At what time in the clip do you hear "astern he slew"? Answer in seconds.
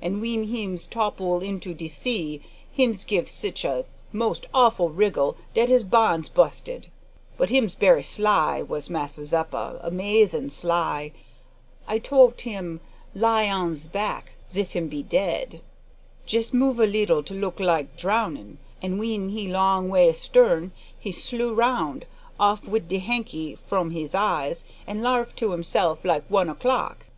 20.08-21.52